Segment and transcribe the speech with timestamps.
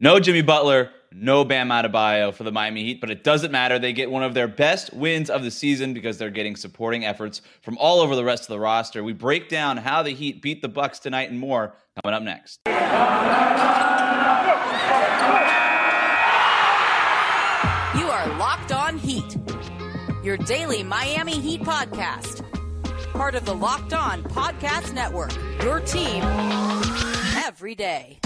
[0.00, 3.78] No Jimmy Butler, no Bam Adebayo for the Miami Heat, but it doesn't matter.
[3.78, 7.42] They get one of their best wins of the season because they're getting supporting efforts
[7.62, 9.04] from all over the rest of the roster.
[9.04, 12.58] We break down how the Heat beat the Bucks tonight and more coming up next.
[12.66, 12.72] You
[18.10, 19.36] are Locked On Heat,
[20.24, 22.44] your daily Miami Heat podcast.
[23.12, 25.32] Part of the Locked On Podcast Network,
[25.62, 26.24] your team
[27.36, 28.18] every day.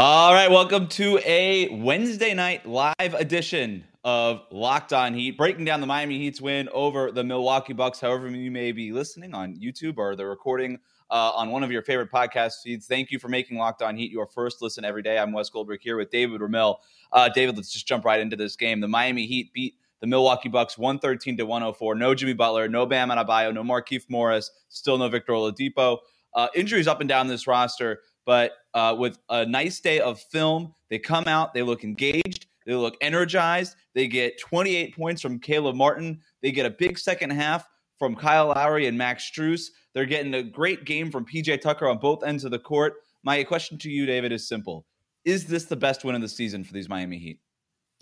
[0.00, 5.80] All right, welcome to a Wednesday night live edition of Locked On Heat, breaking down
[5.80, 7.98] the Miami Heat's win over the Milwaukee Bucks.
[7.98, 10.78] However, you may be listening on YouTube or the recording
[11.10, 12.86] uh, on one of your favorite podcast feeds.
[12.86, 15.18] Thank you for making Locked On Heat your first listen every day.
[15.18, 16.76] I'm Wes Goldberg here with David Ramil.
[17.10, 18.80] Uh, David, let's just jump right into this game.
[18.80, 21.96] The Miami Heat beat the Milwaukee Bucks 113 to 104.
[21.96, 25.98] No Jimmy Butler, no Bam Adebayo, no Markieff Morris, still no Victor Oladipo.
[26.34, 28.02] Uh, injuries up and down this roster.
[28.28, 32.74] But uh, with a nice day of film, they come out, they look engaged, they
[32.74, 33.74] look energized.
[33.94, 36.20] They get 28 points from Caleb Martin.
[36.42, 37.66] They get a big second half
[37.98, 39.68] from Kyle Lowry and Max Strus.
[39.94, 42.96] They're getting a great game from PJ Tucker on both ends of the court.
[43.24, 44.84] My question to you, David, is simple.
[45.24, 47.40] Is this the best win of the season for these Miami Heat?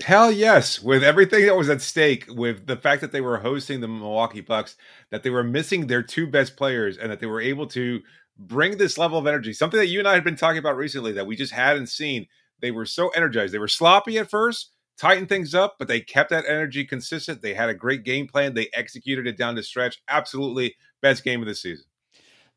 [0.02, 3.80] Hell yes, with everything that was at stake, with the fact that they were hosting
[3.80, 4.77] the Milwaukee Bucks,
[5.12, 8.02] that they were missing their two best players, and that they were able to
[8.39, 11.12] bring this level of energy, something that you and I had been talking about recently
[11.12, 12.27] that we just hadn't seen.
[12.61, 13.53] They were so energized.
[13.53, 17.42] They were sloppy at first, tightened things up, but they kept that energy consistent.
[17.42, 18.55] They had a great game plan.
[18.55, 20.03] They executed it down the stretch.
[20.09, 21.84] Absolutely best game of the season.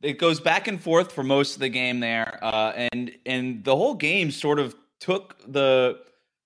[0.02, 3.76] It goes back and forth for most of the game there, uh, and and the
[3.76, 6.00] whole game sort of took the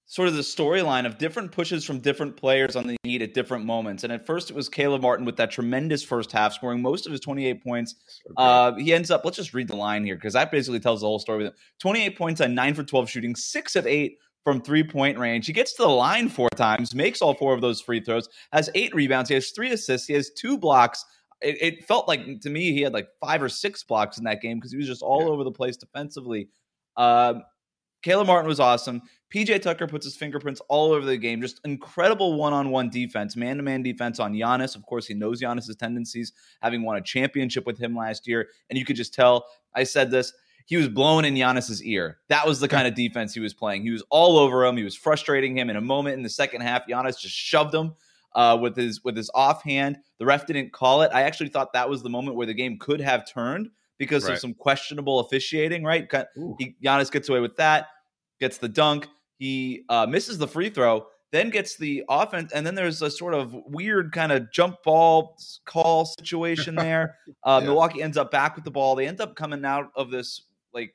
[0.05, 3.65] sort of the storyline of different pushes from different players on the Heat at different
[3.65, 4.03] moments.
[4.03, 7.11] And at first, it was Caleb Martin with that tremendous first half, scoring most of
[7.11, 7.95] his 28 points.
[8.37, 11.07] Uh, he ends up, let's just read the line here because that basically tells the
[11.07, 11.49] whole story.
[11.79, 15.45] 28 points on 9 for 12 shooting, 6 of 8 from three point range.
[15.45, 18.69] He gets to the line four times, makes all four of those free throws, has
[18.75, 21.05] eight rebounds, he has three assists, he has two blocks.
[21.41, 24.41] It, it felt like to me he had like five or six blocks in that
[24.41, 25.29] game because he was just all yeah.
[25.29, 26.49] over the place defensively.
[26.95, 27.35] Uh,
[28.03, 29.01] Caleb Martin was awesome.
[29.33, 31.41] PJ Tucker puts his fingerprints all over the game.
[31.41, 34.75] Just incredible one on one defense, man to man defense on Giannis.
[34.75, 38.49] Of course, he knows Giannis's tendencies, having won a championship with him last year.
[38.69, 40.33] And you could just tell, I said this,
[40.65, 42.19] he was blowing in Giannis's ear.
[42.29, 43.83] That was the kind of defense he was playing.
[43.83, 44.77] He was all over him.
[44.77, 45.69] He was frustrating him.
[45.69, 47.95] In a moment in the second half, Giannis just shoved him.
[48.35, 51.11] Uh, with his with his offhand, the ref didn't call it.
[51.13, 54.33] I actually thought that was the moment where the game could have turned because right.
[54.33, 55.83] of some questionable officiating.
[55.83, 56.07] Right,
[56.59, 57.87] he, Giannis gets away with that,
[58.39, 59.07] gets the dunk.
[59.37, 63.33] He uh, misses the free throw, then gets the offense, and then there's a sort
[63.33, 67.17] of weird kind of jump ball call situation there.
[67.43, 67.67] Uh, yeah.
[67.67, 68.95] Milwaukee ends up back with the ball.
[68.95, 70.43] They end up coming out of this
[70.73, 70.93] like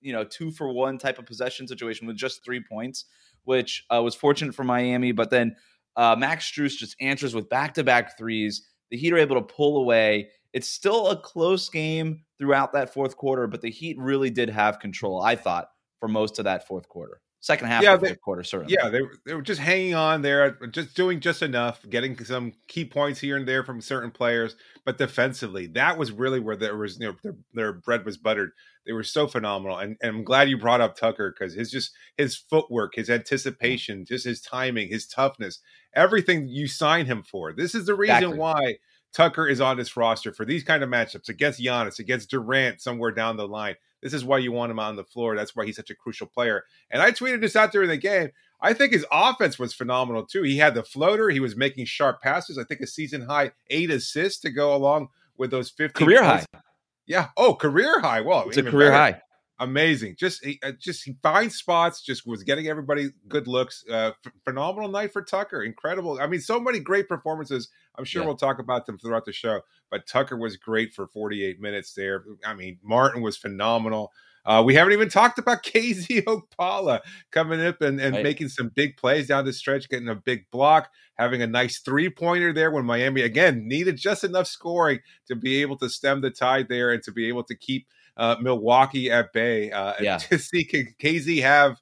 [0.00, 3.04] you know two for one type of possession situation with just three points,
[3.44, 5.12] which uh, was fortunate for Miami.
[5.12, 5.56] But then
[5.96, 8.66] uh, Max Strus just answers with back to back threes.
[8.90, 10.30] The Heat are able to pull away.
[10.52, 14.80] It's still a close game throughout that fourth quarter, but the Heat really did have
[14.80, 15.22] control.
[15.22, 15.68] I thought
[16.00, 17.20] for most of that fourth quarter.
[17.40, 18.74] Second half yeah, of the quarter, certainly.
[18.76, 22.84] Yeah, they, they were just hanging on there, just doing just enough, getting some key
[22.84, 24.56] points here and there from certain players.
[24.84, 28.50] But defensively, that was really where there was, you know, their, their bread was buttered.
[28.86, 31.92] They were so phenomenal, and, and I'm glad you brought up Tucker because his just
[32.16, 35.60] his footwork, his anticipation, just his timing, his toughness,
[35.94, 37.52] everything you sign him for.
[37.52, 38.38] This is the reason exactly.
[38.38, 38.78] why
[39.12, 43.10] Tucker is on this roster for these kind of matchups against Giannis, against Durant, somewhere
[43.10, 43.76] down the line.
[44.02, 45.34] This is why you want him on the floor.
[45.34, 46.64] That's why he's such a crucial player.
[46.90, 48.30] And I tweeted this out during the game.
[48.60, 50.42] I think his offense was phenomenal too.
[50.42, 51.30] He had the floater.
[51.30, 52.58] He was making sharp passes.
[52.58, 56.46] I think a season high eight assists to go along with those 15 career points.
[56.52, 56.60] high.
[57.06, 57.28] Yeah.
[57.36, 58.20] Oh, career high.
[58.20, 59.14] Well, it's a career better.
[59.14, 59.22] high
[59.58, 60.16] amazing.
[60.18, 62.02] Just he, uh, just he finds spots.
[62.02, 63.84] Just was getting everybody good looks.
[63.90, 65.62] Uh, f- phenomenal night for Tucker.
[65.62, 66.18] Incredible.
[66.20, 67.68] I mean, so many great performances.
[67.96, 68.26] I'm sure yeah.
[68.26, 69.60] we'll talk about them throughout the show.
[69.90, 72.24] But Tucker was great for 48 minutes there.
[72.44, 74.12] I mean, Martin was phenomenal.
[74.48, 77.00] Uh, we haven't even talked about KZ Okpala
[77.30, 78.22] coming up and, and right.
[78.22, 82.08] making some big plays down the stretch, getting a big block, having a nice three
[82.08, 86.30] pointer there when Miami, again, needed just enough scoring to be able to stem the
[86.30, 87.86] tide there and to be able to keep
[88.18, 89.70] uh, Milwaukee at bay.
[89.70, 90.18] Uh, yeah.
[90.18, 90.68] To see
[91.00, 91.78] KZ have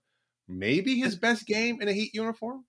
[0.47, 2.65] maybe his best game in a Heat uniform.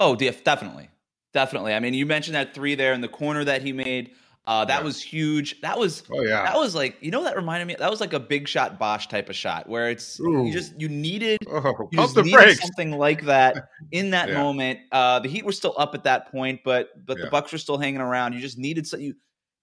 [0.00, 0.90] Oh, definitely,
[1.32, 1.72] definitely.
[1.72, 4.12] I mean, you mentioned that three there in the corner that he made.
[4.46, 4.84] Uh, that yeah.
[4.84, 5.60] was huge.
[5.60, 6.44] That was oh yeah.
[6.44, 7.74] That was like you know that reminded me.
[7.76, 10.46] That was like a big shot Bosh type of shot where it's Ooh.
[10.46, 14.40] you just you needed oh, you just needed something like that in that yeah.
[14.40, 14.80] moment.
[14.92, 17.24] Uh, the Heat were still up at that point, but but yeah.
[17.24, 18.34] the Bucks were still hanging around.
[18.34, 19.14] You just needed so you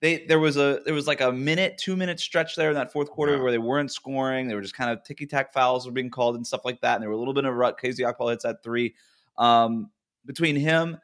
[0.03, 2.91] they there was a there was like a minute, two minute stretch there in that
[2.91, 3.41] fourth quarter Yeah.
[3.41, 4.47] where they weren't scoring.
[4.50, 6.95] They were just kind of ticky tack fouls were being called and stuff like that.
[6.95, 7.79] And there were a little bit of a rut.
[7.81, 8.94] KZ Okpala hits that three.
[9.38, 9.89] Um,
[10.25, 10.97] between him,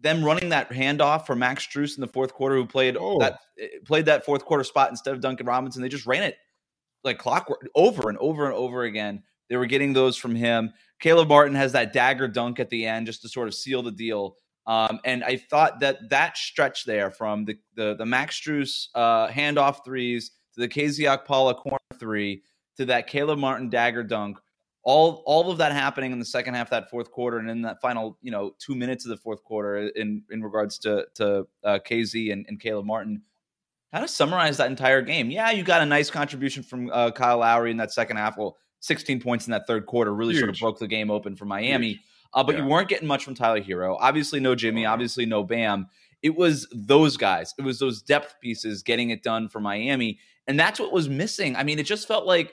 [0.00, 3.18] them running that handoff for Max Strus in the fourth quarter, who played Oh.
[3.18, 3.40] that
[3.84, 5.82] played that fourth quarter spot instead of Duncan Robinson.
[5.82, 6.36] They just ran it
[7.02, 9.24] like clockwork over and over and over again.
[9.48, 10.72] They were getting those from him.
[11.00, 13.90] Caleb Martin has that dagger dunk at the end just to sort of seal the
[13.90, 14.36] deal.
[14.68, 19.28] Um, and I thought that that stretch there from the the, the Max Strus uh,
[19.28, 22.42] handoff threes to the KZ Okpala corner three
[22.76, 24.38] to that Caleb Martin dagger dunk,
[24.84, 27.62] all all of that happening in the second half of that fourth quarter and in
[27.62, 31.46] that final you know two minutes of the fourth quarter in in regards to to
[31.64, 33.22] uh, KZ and, and Caleb Martin.
[33.90, 35.30] How to summarize that entire game?
[35.30, 38.36] Yeah, you got a nice contribution from uh, Kyle Lowry in that second half.
[38.36, 41.46] Well, 16 points in that third quarter really sort of broke the game open for
[41.46, 42.00] Miami.
[42.34, 42.62] Uh, but Yeah.
[42.62, 43.96] you weren't getting much from Tyler Herro.
[44.00, 44.86] Obviously, no Jimmy.
[44.86, 44.90] Oh.
[44.92, 45.88] Obviously, no Bam.
[46.22, 47.54] It was those guys.
[47.58, 51.54] It was those depth pieces getting it done for Miami, and that's what was missing.
[51.56, 52.52] I mean, it just felt like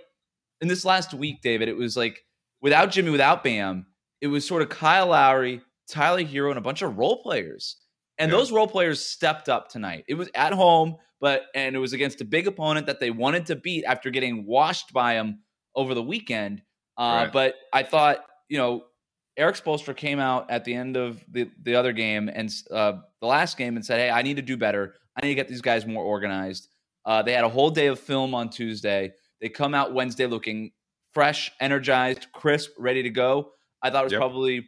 [0.62, 1.68] in this last week, David.
[1.68, 2.24] It was like
[2.62, 3.88] without Jimmy, without Bam,
[4.22, 7.78] it was sort of Kyle Lowry, Tyler Herro, and a bunch of role players.
[8.18, 8.38] And Yeah.
[8.38, 10.06] those role players stepped up tonight.
[10.08, 13.48] It was at home, but and it was against a big opponent that they wanted
[13.48, 15.42] to beat after getting washed by them
[15.76, 16.62] over the weekend.
[16.98, 17.34] Uh, Right.
[17.34, 18.86] But I thought, you know,
[19.38, 23.28] Erik Spoelstra came out at the end of the, the other game and uh, the
[23.28, 24.96] last game and said, "Hey, I need to do better.
[25.16, 26.70] I need to get these guys more organized."
[27.06, 29.14] Uh, they had a whole day of film on Tuesday.
[29.42, 30.72] They come out Wednesday looking
[31.14, 33.52] fresh, energized, crisp, ready to go.
[33.82, 34.20] I thought it was Yep.
[34.20, 34.68] probably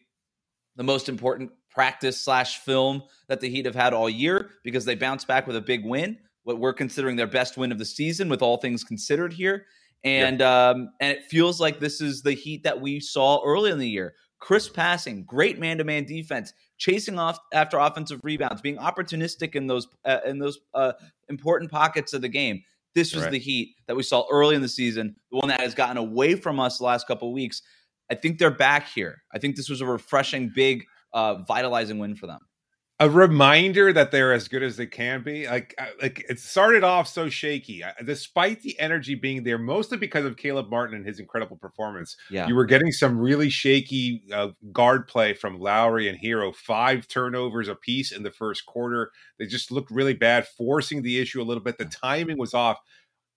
[0.75, 4.95] the most important practice slash film that the Heat have had all year because they
[4.95, 8.29] bounced back with a big win, what we're considering their best win of the season,
[8.29, 9.65] with all things considered here.
[10.03, 13.79] And um, and it feels like this is the Heat that we saw early in
[13.79, 14.13] the year.
[14.39, 19.67] Crisp passing, great man to man defense, chasing off after offensive rebounds, being opportunistic in
[19.67, 20.93] those uh, in those uh,
[21.29, 22.61] important pockets of the game.
[22.93, 23.31] This was Right.
[23.31, 26.35] the Heat that we saw early in the season, the one that has gotten away
[26.35, 27.61] from us the last couple of weeks.
[28.09, 29.21] I think they're back here.
[29.33, 32.39] I think this was a refreshing, big, uh, vitalizing win for them.
[32.99, 35.47] A reminder that they're as good as they can be.
[35.47, 40.35] Like, like it started off so shaky, despite the energy being there, mostly because of
[40.35, 42.17] Caleb Martin and his incredible performance.
[42.31, 46.55] Yeah, You were getting some really shaky uh, guard play from Lowry and Herro.
[46.55, 49.11] Five turnovers apiece in the first quarter.
[49.37, 51.77] They just looked really bad, forcing the issue a little bit.
[51.77, 52.79] The timing was off.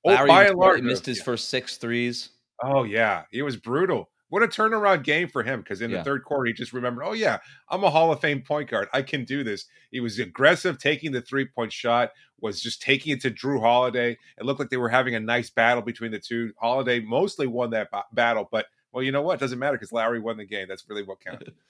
[0.06, 1.24] Oh, Lowry by missed, and large, missed his yeah.
[1.24, 2.30] first six threes.
[2.62, 4.08] Oh yeah, it was brutal.
[4.30, 5.98] What a turnaround game for him because in Yeah.
[5.98, 7.38] the third quarter he just remembered, oh yeah,
[7.68, 8.88] I'm a Hall of Fame point guard.
[8.92, 9.66] I can do this.
[9.90, 14.16] He was aggressive, taking the three point shot, was just taking it to Jrue Holiday.
[14.38, 16.52] It looked like they were having a nice battle between the two.
[16.56, 19.38] Holiday mostly won that ba- battle, but well, you know what?
[19.38, 20.66] Doesn't matter because Lowry won the game.
[20.68, 21.52] That's really what counted.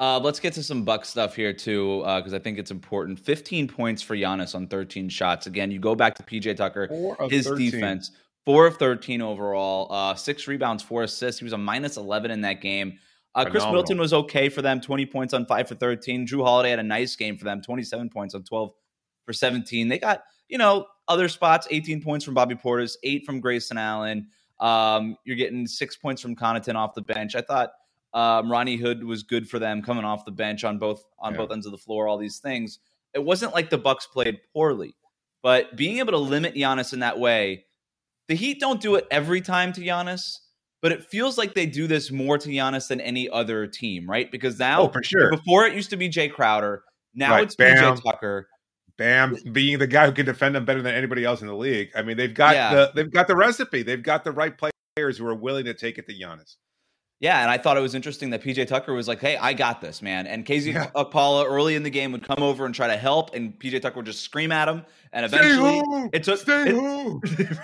[0.00, 3.20] Uh, let's get to some Buck stuff here too, because I think it's important.
[3.20, 5.46] 15 points for Giannis on 13 shots.
[5.46, 6.88] Again, you go back to PJ Tucker,
[7.30, 7.70] his 13.
[7.70, 8.10] defense,
[8.44, 11.38] four of 13 overall, uh, six rebounds, four assists.
[11.40, 12.98] He was a minus 11 in that game.
[13.34, 13.72] Uh, Chris Phenomenal.
[13.72, 16.26] Middleton was okay for them, 20 points on five for 13.
[16.26, 18.72] Jrue Holiday had a nice game for them, 27 points on 12
[19.24, 19.88] for 17.
[19.88, 24.28] They got, you know, other spots, 18 points from Bobby Portis, eight from Grayson Allen.
[24.60, 27.34] Um, you're getting six points from Connaughton off the bench.
[27.34, 27.70] I thought
[28.12, 31.38] um, Rodney Hood was good for them coming off the bench on both on Yeah.
[31.38, 32.08] both ends of the floor.
[32.08, 32.80] All these things.
[33.14, 34.94] It wasn't like the Bucks played poorly,
[35.42, 37.64] but being able to limit Giannis in that way,
[38.32, 40.38] the Heat don't do it every time to Giannis,
[40.80, 44.30] but it feels like they do this more to Giannis than any other team, right?
[44.32, 45.30] Because now, Oh, for sure.
[45.30, 46.82] before it used to be Jae Crowder,
[47.14, 47.76] now Right, it's Bam.
[47.76, 48.48] PJ Tucker.
[48.96, 51.90] Bam, being the guy who can defend them better than anybody else in the league.
[51.94, 52.74] I mean, they've got Yeah.
[52.74, 53.82] the they've got the recipe.
[53.82, 56.56] They've got the right players who are willing to take it to Giannis.
[57.22, 59.80] Yeah, and I thought it was interesting that PJ Tucker was like, "Hey, I got
[59.80, 60.90] this, man." And KZ Yeah.
[60.96, 63.96] Akpala early in the game would come over and try to help, and PJ Tucker
[63.96, 64.84] would just scream at him.
[65.12, 65.80] And eventually,
[66.12, 67.58] it took it,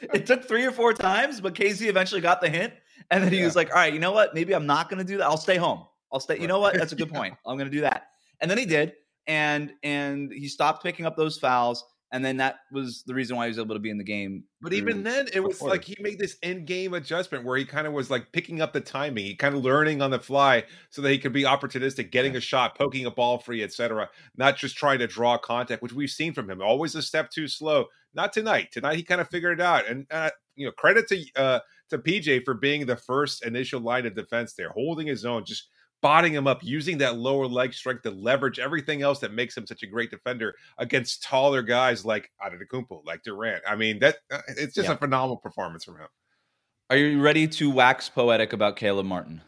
[0.14, 2.72] it took three or four times, but KZ eventually got the hint,
[3.10, 3.44] and then he Yeah.
[3.44, 4.34] was like, "All right, you know what?
[4.34, 5.26] Maybe I'm not going to do that.
[5.26, 5.84] I'll stay home.
[6.10, 6.40] I'll stay.
[6.40, 6.74] You know what?
[6.74, 7.34] That's a good point.
[7.44, 8.08] I'm going to do that."
[8.40, 8.94] And then he did,
[9.26, 13.46] and and he stopped picking up those fouls, and then that was the reason why
[13.46, 14.44] he was able to be in the game.
[14.60, 15.74] But even then, it was quarter.
[15.74, 18.72] like he made this end game adjustment where he kind of was like picking up
[18.72, 22.12] the timing, he kind of learning on the fly so that he could be opportunistic,
[22.12, 24.08] getting a shot, poking a ball free, etc.
[24.36, 26.62] Not just trying to draw contact, which we've seen from him.
[26.62, 27.86] Always a step too slow.
[28.14, 28.68] Not tonight.
[28.72, 31.60] Tonight he kind of figured it out, and uh, you know, credit to uh,
[31.90, 35.68] to PJ for being the first initial line of defense there, holding his own, just
[36.02, 39.66] botting him up, using that lower leg strength to leverage everything else that makes him
[39.66, 43.62] such a great defender against taller guys like Antetokounmpo, like Durant.
[43.66, 44.94] I mean, that uh, it's just Yeah.
[44.94, 46.08] a phenomenal performance from him.
[46.90, 49.40] Are you ready to wax poetic about Caleb Martin?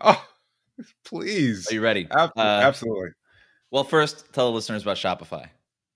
[0.00, 0.24] Oh,
[1.04, 2.08] please, Are you ready?
[2.10, 3.08] absolutely, Uh, absolutely.
[3.70, 5.48] Well, first, tell the listeners about Shopify.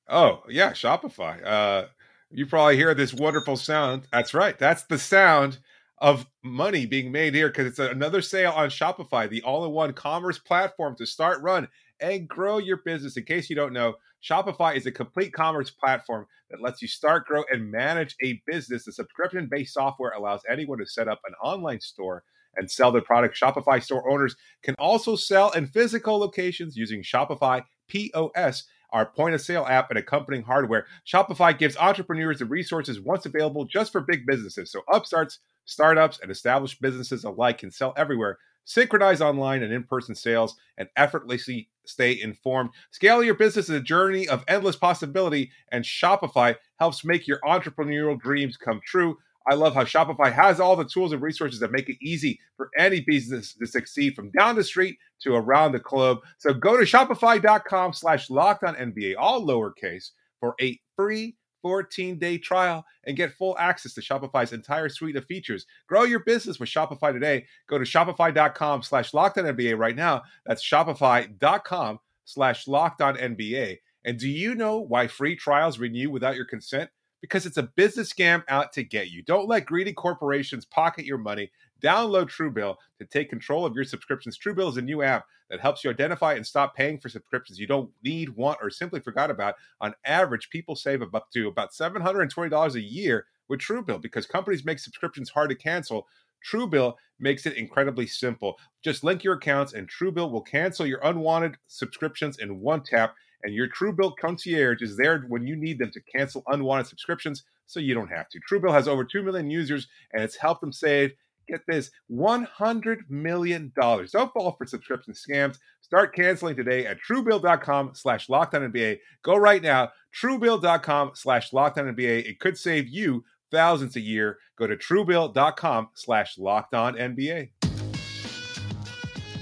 [0.09, 1.45] Oh yeah, Shopify.
[1.45, 1.87] Uh,
[2.31, 4.07] you probably hear this wonderful sound.
[4.13, 4.57] That's right.
[4.59, 5.59] That's the sound
[5.99, 10.95] of money being made here because it's another sale on Shopify, the all-in-one commerce platform
[10.97, 11.69] to start, run,
[12.01, 13.17] and grow your business.
[13.17, 17.27] In case you don't know, Shopify is a complete commerce platform that lets you start,
[17.27, 18.85] grow, and manage a business.
[18.85, 22.25] The subscription-based software allows anyone to set up an online store
[22.57, 23.39] and sell their product.
[23.39, 29.41] Shopify store owners can also sell in physical locations using Shopify POS our point of
[29.41, 30.87] sale app and accompanying hardware.
[31.07, 34.71] Shopify gives entrepreneurs the resources once available just for big businesses.
[34.71, 40.15] So upstarts, startups, and established businesses alike can sell everywhere, synchronize online and in person
[40.15, 42.71] sales, and effortlessly stay informed.
[42.91, 48.19] Scale your business is a journey of endless possibility, and Shopify helps make your entrepreneurial
[48.19, 49.17] dreams come true.
[49.49, 52.71] I love how Shopify has all the tools and resources that make it easy for
[52.77, 56.19] any business to succeed from down the street to around the globe.
[56.39, 62.39] So go to shopify.com slash locked on NBA, all lowercase, for a free 14 day
[62.39, 65.67] trial and get full access to Shopify's entire suite of features.
[65.89, 67.45] Grow your business with Shopify today.
[67.69, 70.23] Go to shopify.com slash NBA right now.
[70.45, 73.79] That's shopify.com slash NBA.
[74.05, 76.89] And do you know why free trials renew without your consent?
[77.21, 79.23] because it's a business scam out to get you.
[79.23, 81.51] Don't let greedy corporations pocket your money.
[81.83, 84.39] Download Truebill to take control of your subscriptions.
[84.39, 87.67] Truebill is a new app that helps you identify and stop paying for subscriptions you
[87.67, 89.55] don't need, want, or simply forgot about.
[89.81, 94.79] On average, people save up to about $720 a year with Truebill because companies make
[94.79, 96.07] subscriptions hard to cancel.
[96.51, 98.59] Truebill makes it incredibly simple.
[98.83, 103.15] Just link your accounts, and Truebill will cancel your unwanted subscriptions in one tap
[103.47, 107.81] and your Truebill concierge is there when you need them to cancel unwanted subscriptions so
[107.81, 108.41] you don't have to.
[108.41, 111.13] Truebill has over 2 million users and it's helped them save,
[111.47, 113.73] get this, $100 million.
[113.77, 115.59] Don't fall for subscription scams.
[115.81, 118.99] Start canceling today at truebill.com slash lockdown NBA.
[119.23, 122.29] Go right now, truebill.com slash lockdown NBA.
[122.29, 124.39] It could save you thousands a year.
[124.59, 127.51] Go to truebill.com slash NBA.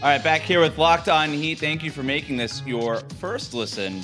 [0.03, 1.59] All right, back here with Locked On Heat.
[1.59, 4.03] Thank you for making this your first listen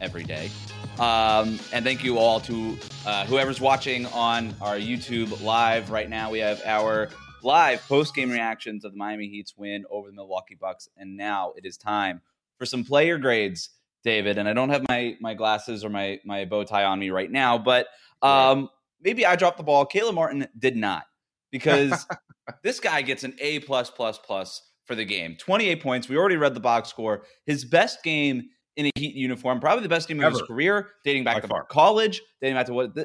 [0.00, 0.50] every day.
[0.98, 2.76] Um, and thank you all to
[3.06, 6.30] uh, whoever's watching on our YouTube live right now.
[6.30, 7.10] We have our
[7.42, 10.88] live post game reactions of the Miami Heat's win over the Milwaukee Bucks.
[10.96, 12.20] And now it is time
[12.58, 13.70] for some player grades,
[14.04, 14.38] David.
[14.38, 17.30] And I don't have my my glasses or my my bow tie on me right
[17.30, 17.88] now, but
[18.22, 18.68] um, right.
[19.02, 19.86] maybe I dropped the ball.
[19.86, 21.04] Caleb Martin did not
[21.50, 22.06] because
[22.62, 25.36] this guy gets an A plus plus plus for the game.
[25.38, 26.08] 28 points.
[26.08, 27.24] We already read the box score.
[27.44, 28.44] His best game
[28.76, 30.28] in a Heat uniform, probably the best game Ever.
[30.28, 31.64] of his career, dating back By to far.
[31.64, 32.96] college, dating back to what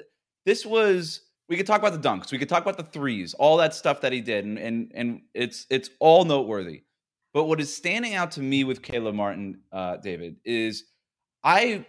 [0.46, 1.22] this was.
[1.52, 2.32] We could talk about the dunks.
[2.32, 5.22] We could talk about the threes, all that stuff that he did, and and and
[5.34, 6.84] it's it's all noteworthy.
[7.34, 10.86] But what is standing out to me with Caleb Martin, uh, David, is
[11.44, 11.86] I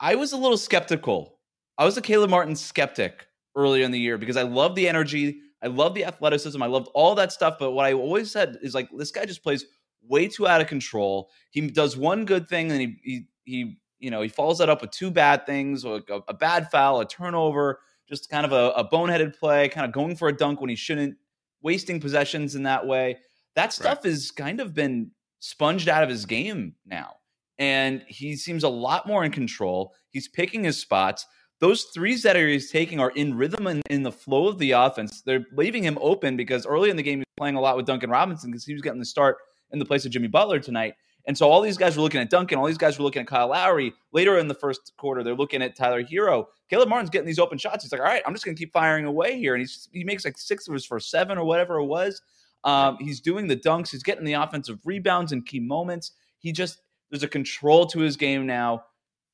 [0.00, 1.38] I was a little skeptical.
[1.76, 5.40] I was a Caleb Martin skeptic earlier in the year because I love the energy.
[5.62, 6.62] I love the athleticism.
[6.62, 7.56] I loved all that stuff.
[7.58, 9.66] But what I always said is like this guy just plays
[10.08, 11.28] way too out of control.
[11.50, 14.80] He does one good thing and he he, he you know he follows that up
[14.80, 18.88] with two bad things, a, a bad foul, a turnover, just kind of a, a,
[18.88, 21.16] boneheaded play, kind of going for a dunk when he shouldn't,
[21.62, 23.18] wasting possessions in that way.
[23.54, 24.10] That stuff right.
[24.10, 27.16] has kind of been sponged out of his game now.
[27.58, 29.94] And he seems a lot more in control.
[30.10, 31.26] He's picking his spots
[31.62, 35.22] those threes that he's taking are in rhythm and in the flow of the offense.
[35.22, 38.10] They're leaving him open because early in the game he's playing a lot with Duncan
[38.10, 39.36] Robinson because he was getting the start
[39.70, 40.94] in the place of Jimmy Butler tonight.
[41.26, 43.28] And so all these guys were looking at Duncan, all these guys were looking at
[43.28, 43.92] Kyle Lowry.
[44.12, 46.46] Later in the first quarter, they're looking at Tyler Herro.
[46.68, 47.84] Caleb Martin's getting these open shots.
[47.84, 49.54] He's like, all right, I'm just going to keep firing away here.
[49.54, 52.20] And he's, he makes like six of his first seven or whatever it was.
[52.64, 53.90] Um, he's doing the dunks.
[53.90, 56.12] He's getting the offensive rebounds in key moments.
[56.38, 58.84] He just, there's a control to his game now.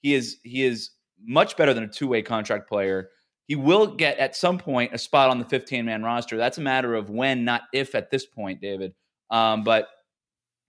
[0.00, 0.90] He is, he is
[1.24, 3.10] much better than a two way contract player.
[3.46, 6.36] He will get at some point a spot on the 15 man roster.
[6.36, 8.94] That's a matter of when, not if at this point, David.
[9.30, 9.88] Um, but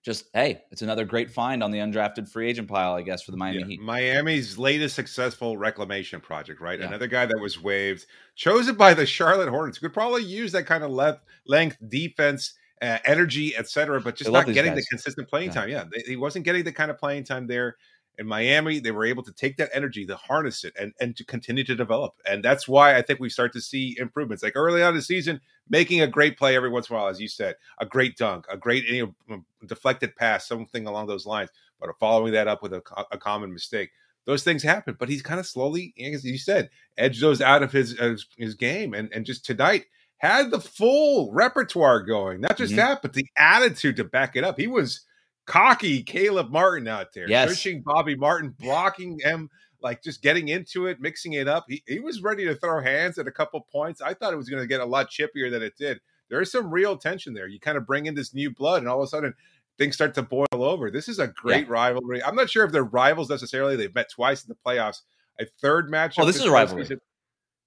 [0.03, 3.32] just hey, it's another great find on the undrafted free agent pile, I guess, for
[3.32, 3.82] the Miami yeah, Heat.
[3.82, 6.79] Miami's latest successful reclamation project, right?
[6.79, 6.88] Yeah.
[6.88, 10.84] Another guy that was waived, chosen by the Charlotte Hornets, could probably use that kind
[10.84, 12.53] of left length defense.
[12.82, 14.86] Uh, energy, etc., but just not getting guys.
[14.86, 15.53] the consistent playing yeah.
[15.53, 15.68] time.
[15.68, 17.75] Yeah, he wasn't getting the kind of playing time there
[18.19, 21.23] in Miami, they were able to take that energy, to harness it, and and to
[21.23, 22.15] continue to develop.
[22.29, 24.43] And that's why I think we start to see improvements.
[24.43, 27.07] Like early on in the season, making a great play every once in a while,
[27.07, 31.25] as you said, a great dunk, a great you know, deflected pass, something along those
[31.25, 31.49] lines.
[31.79, 33.91] But following that up with a, a common mistake,
[34.25, 34.97] those things happen.
[34.99, 38.55] But he's kind of slowly, as you said, edged those out of his his, his
[38.55, 38.93] game.
[38.93, 39.85] And and just tonight
[40.17, 42.41] had the full repertoire going.
[42.41, 42.81] Not just mm-hmm.
[42.81, 44.59] that, but the attitude to back it up.
[44.59, 45.05] He was
[45.50, 47.50] cocky Caleb Martin out there, yes.
[47.50, 49.50] pushing Bobby Martin, blocking him
[49.82, 51.65] like just getting into it, mixing it up.
[51.68, 54.01] He, he was ready to throw hands at a couple points.
[54.01, 56.00] I thought it was going to get a lot chippier than it did.
[56.29, 57.48] There's some real tension there.
[57.48, 59.34] You kind of bring in this new blood, and all of a sudden
[59.79, 60.91] things start to boil over.
[60.91, 61.74] This is a great yeah.
[61.74, 62.24] rivalry.
[62.24, 63.75] I'm not sure if they're rivals necessarily.
[63.75, 65.01] They've met twice in the playoffs.
[65.39, 66.15] A third match.
[66.20, 66.84] Oh, this is a rivalry.
[66.84, 67.00] Season.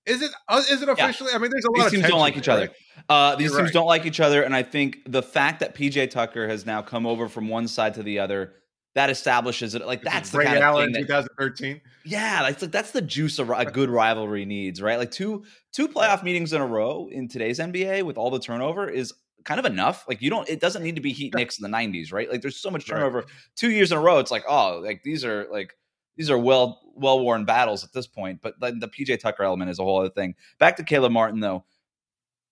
[0.07, 0.31] Is it?
[0.49, 1.31] Uh, is it officially?
[1.31, 1.37] Yeah.
[1.37, 1.91] I mean, there's a lot.
[1.91, 2.71] These teams don't like each other.
[3.09, 3.73] Uh, these You're teams right.
[3.73, 7.07] don't like each other, and I think the fact that PJ Tucker has now come
[7.07, 8.55] over from one side to the other
[8.95, 9.87] that establishes it.
[9.87, 11.81] Like that's the Ray kind Allen of thing that, 2013.
[12.05, 14.99] Yeah, that's like that's the juice a, a good rivalry needs, right?
[14.99, 18.89] Like two two playoff meetings in a row in today's NBA with all the turnover
[18.89, 20.05] is kind of enough.
[20.09, 22.31] Like you don't, it doesn't need to be Heat Knicks in the '90s, right?
[22.31, 23.19] Like there's so much turnover.
[23.19, 23.29] Right.
[23.57, 25.75] Two years in a row, it's like oh, like these are like
[26.17, 28.41] these are well well worn battles at this point.
[28.43, 30.35] But the, the PJ Tucker element is a whole other thing.
[30.59, 31.65] Back to Caleb Martin though,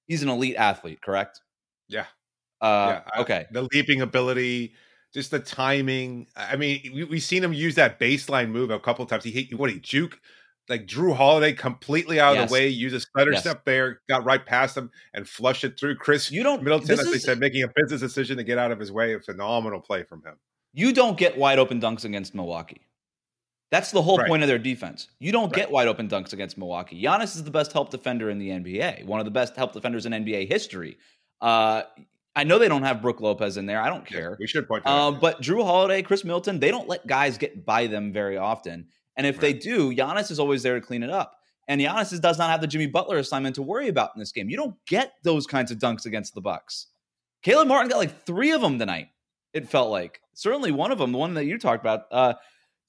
[0.06, 1.40] he's an elite athlete, correct?
[1.88, 2.06] Yeah.
[2.60, 3.20] Uh, yeah.
[3.20, 3.46] Okay.
[3.52, 4.74] The leaping ability,
[5.12, 6.26] just the timing.
[6.36, 9.24] I mean, we, we've seen him use that baseline move a couple times.
[9.24, 10.18] He hit what he juke
[10.70, 12.44] like Jrue Holiday completely out yes.
[12.44, 13.40] of the way, use a stutter yes.
[13.40, 15.96] step there, got right past him and flushed it through.
[15.96, 18.70] Chris you don't Middleton, as is, they said, making a business decision to get out
[18.70, 19.12] of his way.
[19.14, 20.36] A phenomenal play from him.
[20.72, 22.82] You don't get wide open dunks against Milwaukee.
[23.70, 24.26] That's the whole right.
[24.26, 25.08] point of their defense.
[25.20, 25.54] You don't right.
[25.54, 27.00] get wide open dunks against Milwaukee.
[27.00, 30.06] Giannis is the best help defender in the NBA, one of the best help defenders
[30.06, 30.98] in NBA history.
[31.40, 31.82] Uh,
[32.34, 33.80] I know they don't have Brook Lopez in there.
[33.80, 34.30] I don't care.
[34.30, 37.38] Yeah, we should point that uh, But Jrue Holiday, Chris Middleton, they don't let guys
[37.38, 38.86] get by them very often.
[39.16, 39.40] And if right.
[39.40, 41.36] they do, Giannis is always there to clean it up.
[41.68, 44.48] And Giannis does not have the Jimmy Butler assignment to worry about in this game.
[44.48, 46.88] You don't get those kinds of dunks against the Bucks.
[47.42, 49.08] Caleb Martin got like three of them tonight.
[49.52, 52.34] It felt like certainly one of them, the one that you talked about, uh,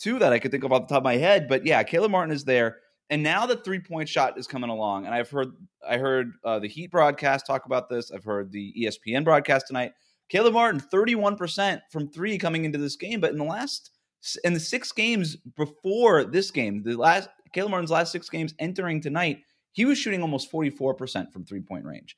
[0.02, 1.48] two that I could think of off the top of my head.
[1.48, 2.78] But yeah, Caleb Martin is there,
[3.10, 5.06] and now the three point shot is coming along.
[5.06, 5.54] And I've heard
[5.88, 8.12] I heard uh, the Heat broadcast talk about this.
[8.12, 9.92] I've heard the ESPN broadcast tonight.
[10.30, 13.92] Caleb Martin, thirty one percent from three coming into this game, but in the last
[14.44, 19.02] in the six games before this game, the last Caleb Martin's last six games entering
[19.02, 19.40] tonight,
[19.72, 22.18] he was shooting almost 44% from three point range.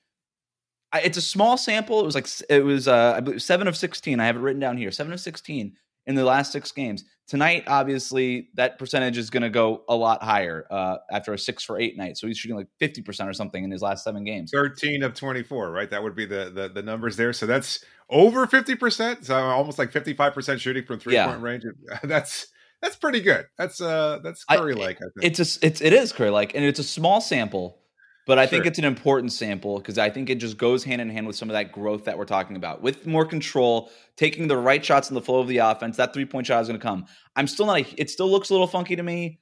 [0.95, 1.99] It's a small sample.
[1.99, 4.19] It was like it was uh, I believe seven of 16.
[4.19, 4.91] I have it written down here.
[4.91, 7.03] Seven of 16 in the last six games.
[7.27, 11.63] Tonight, obviously, that percentage is going to go a lot higher uh, after a six
[11.63, 12.17] for eight night.
[12.17, 14.51] So he's shooting like 50% or something in his last seven games.
[14.53, 15.89] 13 of 24, right?
[15.89, 17.31] That would be the, the, the numbers there.
[17.31, 19.25] So that's over 50%.
[19.25, 21.27] So almost like 55% shooting from three yeah.
[21.27, 21.63] point range.
[22.03, 22.47] That's
[22.81, 23.45] that's pretty good.
[23.57, 24.97] That's uh that's Curry like.
[25.01, 27.79] I, I, think it's a, it's it is Curry like, and it's a small sample,
[28.25, 28.51] but I sure.
[28.51, 31.35] think it's an important sample because I think it just goes hand in hand with
[31.35, 32.81] some of that growth that we're talking about.
[32.81, 36.25] With more control, taking the right shots in the flow of the offense, that three
[36.25, 37.05] point shot is going to come.
[37.35, 37.79] I'm still not.
[37.79, 39.39] A, it still looks a little funky to me.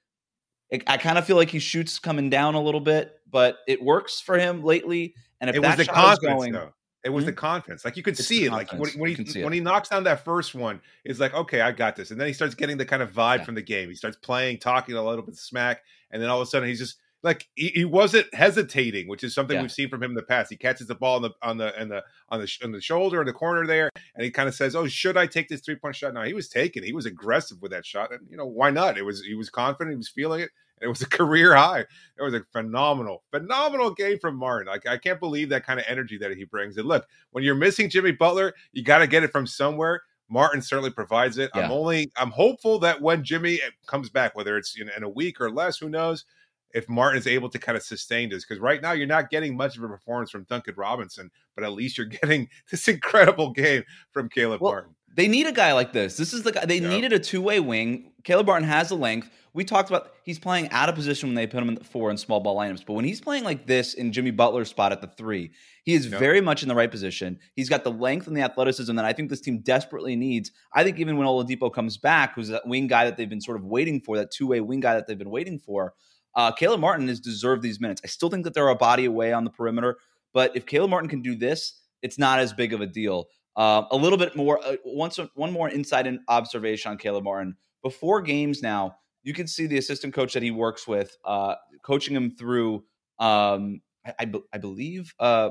[0.69, 3.83] It, I kind of feel like he shoots coming down a little bit, but it
[3.83, 5.15] works for him lately.
[5.39, 6.73] And if it that was the shot is going, though.
[7.03, 7.31] It was mm-hmm.
[7.31, 7.83] the confidence.
[7.83, 8.51] Like you could it's see it.
[8.51, 11.71] Like when, when he when he knocks down that first one, it's like, okay, I
[11.71, 12.11] got this.
[12.11, 13.45] And then he starts getting the kind of vibe yeah.
[13.45, 13.89] from the game.
[13.89, 16.77] He starts playing, talking a little bit smack, and then all of a sudden he's
[16.77, 19.61] just like he, he wasn't hesitating, which is something yeah.
[19.61, 20.49] we've seen from him in the past.
[20.49, 23.21] He catches the ball on the on the on the on the on the shoulder
[23.21, 25.75] in the corner there, and he kind of says, "Oh, should I take this three
[25.75, 26.83] point shot?" Now he was taking.
[26.83, 28.97] He was aggressive with that shot, and you know why not?
[28.97, 29.93] It was he was confident.
[29.93, 30.49] He was feeling it,
[30.81, 31.81] it was a career high.
[31.81, 34.67] It was a phenomenal, phenomenal game from Martin.
[34.67, 36.77] Like I can't believe that kind of energy that he brings.
[36.77, 40.01] And look, when you're missing Jimmy Butler, you got to get it from somewhere.
[40.31, 41.51] Martin certainly provides it.
[41.53, 41.65] Yeah.
[41.65, 45.09] I'm only I'm hopeful that when Jimmy eh, comes back, whether it's in, in a
[45.09, 46.25] week or less, who knows,
[46.73, 48.45] if Martin is able to kind of sustain this.
[48.45, 51.73] Because right now you're not getting much of a performance from Duncan Robinson, but at
[51.73, 54.95] least you're getting this incredible game from Caleb well, Martin.
[55.13, 56.17] They need a guy like this.
[56.17, 56.89] This is the guy they yep.
[56.89, 58.11] needed a two way wing.
[58.23, 59.29] Caleb Martin has the length.
[59.53, 62.09] We talked about he's playing out of position when they put him in the four
[62.09, 65.01] and small ball lineups, but when he's playing like this in Jimmy Butler's spot at
[65.01, 65.51] the three,
[65.83, 66.19] he is yep.
[66.19, 67.37] very much in the right position.
[67.55, 70.51] He's got the length and the athleticism that I think this team desperately needs.
[70.73, 73.57] I think even when Oladipo comes back, who's that wing guy that they've been sort
[73.57, 75.93] of waiting for, that two way wing guy that they've been waiting for,
[76.35, 78.01] uh, Caleb Martin has deserved these minutes.
[78.03, 79.97] I still think that they're a body away on the perimeter,
[80.33, 83.27] but if Caleb Martin can do this, it's not as big of a deal.
[83.55, 87.55] Uh, a little bit more, uh, once one more insight and observation on Caleb Martin.
[87.83, 92.15] Before games now, you can see the assistant coach that he works with, uh, coaching
[92.15, 92.83] him through.
[93.19, 95.13] Um, I, I, I believe.
[95.19, 95.49] Uh,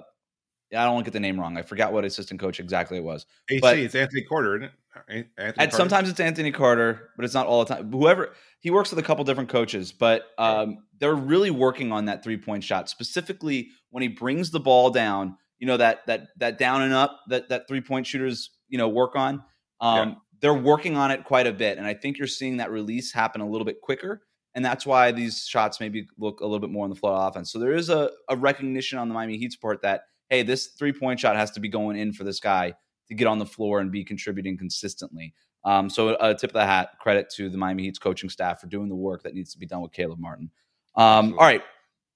[0.73, 1.57] I don't want to get the name wrong.
[1.57, 3.27] I forgot what assistant coach exactly it was.
[3.51, 4.71] AC, but it's Anthony Carter, isn't
[5.09, 5.27] it?
[5.37, 5.77] Anthony Carter?
[5.77, 7.91] sometimes it's Anthony Carter, but it's not all the time.
[7.93, 12.23] Whoever he works with a couple different coaches, but um, they're really working on that
[12.23, 16.59] three point shot specifically when he brings the ball down you know that that that
[16.59, 19.45] down and up that that three point shooters you know work on.
[19.81, 20.15] Um, yeah.
[20.41, 23.43] They're working on it quite a bit, and I think you're seeing that release happen
[23.43, 24.23] a little bit quicker,
[24.55, 27.29] and that's why these shots maybe look a little bit more on the flow of
[27.29, 27.53] offense.
[27.53, 30.93] So there is a, a recognition on the Miami Heat support that hey, this three
[30.93, 32.73] point shot has to be going in for this guy
[33.09, 35.35] to get on the floor and be contributing consistently.
[35.65, 38.67] Um, so a tip of the hat, credit to the Miami Heat's coaching staff for
[38.67, 40.51] doing the work that needs to be done with Caleb Martin.
[40.97, 41.63] Um, all right.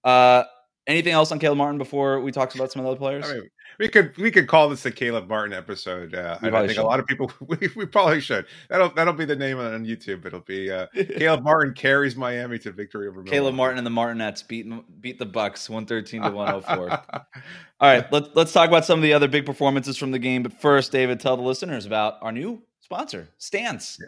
[0.02, 0.44] Uh,
[0.86, 3.28] anything else on Caleb Martin before we talk about some of the other players?
[3.28, 6.14] I mean, we could we could call this the Caleb Martin episode.
[6.14, 6.78] Uh, I think should.
[6.78, 8.46] a lot of people we, we, probably should.
[8.68, 10.24] That'll that'll be the name on, YouTube.
[10.26, 13.54] It'll be uh, Caleb Martin carries Miami to victory over Caleb.
[13.54, 14.66] Martin and the Martinettes beat
[15.00, 16.90] beat the Bucks one thirteen to one hundred four.
[17.80, 20.42] All right, let's let's talk about some of the other big performances from the game.
[20.42, 23.98] But first, David, tell the listeners about our new sponsor, Stance.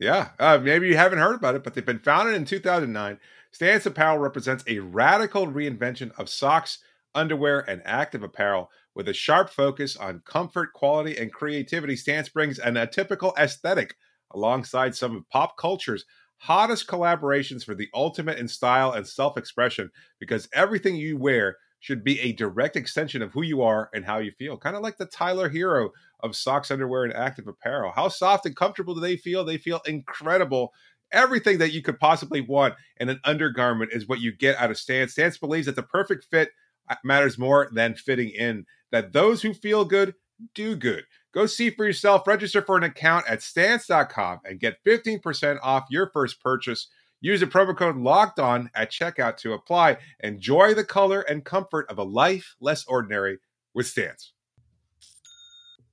[0.00, 0.54] Yeah, yeah.
[0.54, 3.18] Uh, maybe you haven't heard about it, but they've been founded in two thousand nine.
[3.52, 6.78] Stance Apparel represents a radical reinvention of socks,
[7.14, 11.94] underwear, and active apparel with a sharp focus on comfort, quality, and creativity.
[11.94, 13.96] Stance brings an atypical aesthetic
[14.32, 16.06] alongside some of pop culture's
[16.38, 22.04] hottest collaborations for the ultimate in style and self expression because everything you wear should
[22.04, 24.56] be a direct extension of who you are and how you feel.
[24.56, 27.92] Kind of like the Tyler Herro of socks, underwear, and active apparel.
[27.94, 29.44] How soft and comfortable do they feel?
[29.44, 30.72] They feel incredible
[31.12, 34.78] everything that you could possibly want in an undergarment is what you get out of
[34.78, 35.12] Stance.
[35.12, 36.50] Stance believes that the perfect fit
[36.88, 40.14] uh, matters more than fitting in, that those who feel good
[40.54, 41.04] do good.
[41.32, 46.10] Go see for yourself, register for an account at stance.com and get 15% off your
[46.10, 46.88] first purchase.
[47.20, 49.96] Use the promo code locked on at checkout to apply.
[50.20, 53.38] Enjoy the color and comfort of a life less ordinary
[53.74, 54.32] with Stance.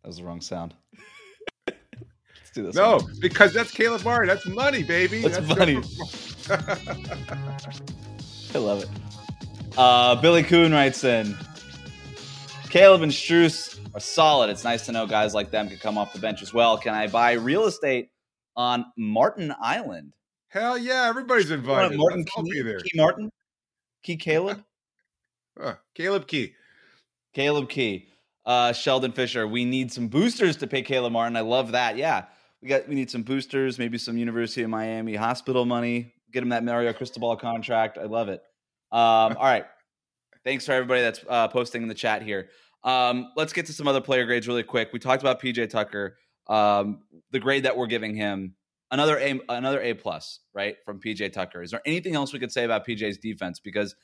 [0.01, 0.73] That was the wrong sound.
[2.49, 2.75] Let's do this.
[2.75, 3.13] No, one.
[3.19, 4.27] because that's Caleb Martin.
[4.27, 5.21] That's money, baby.
[5.21, 5.83] That's, that's money.
[8.55, 8.89] I love it.
[9.77, 11.37] Uh, Billy Coon writes in
[12.69, 14.49] Caleb and Strus are solid.
[14.49, 16.75] It's nice to know guys like them can come off the bench as well.
[16.75, 18.09] Can I buy real estate
[18.55, 20.15] on Martin Island?
[20.47, 21.99] Hell yeah, everybody's invited.
[21.99, 22.79] Martin Key, there.
[22.79, 23.29] Key Martin?
[24.01, 24.63] Key Caleb?
[25.61, 26.55] uh, Caleb Key.
[27.35, 28.07] Caleb Key.
[28.43, 31.37] Uh, Sheldon Fisher, we need some boosters to pay Caleb Martin.
[31.37, 31.95] I love that.
[31.95, 32.25] Yeah
[32.61, 36.13] we got we need some boosters, maybe some University of Miami hospital money.
[36.31, 37.97] Get him that Mario Cristobal contract.
[37.97, 38.41] I love it.
[38.91, 39.65] Um, all right.
[40.43, 42.49] Thanks for everybody that's uh, posting in the chat here.
[42.83, 44.89] Um, let's get to some other player grades really quick.
[44.93, 46.17] We talked about PJ Tucker,
[46.47, 48.55] um, the grade that we're giving him.
[48.91, 51.61] Another A, another A plus, right from PJ Tucker.
[51.61, 53.59] Is there anything else we could say about PJ's defense?
[53.59, 53.95] Because